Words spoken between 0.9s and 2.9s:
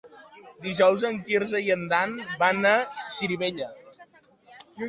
en Quirze i en Dan van a